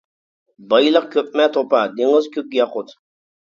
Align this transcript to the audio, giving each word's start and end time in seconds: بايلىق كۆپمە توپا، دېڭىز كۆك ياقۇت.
بايلىق 0.71 1.05
كۆپمە 1.17 1.45
توپا، 1.59 1.83
دېڭىز 2.01 2.31
كۆك 2.39 2.59
ياقۇت. 2.61 2.97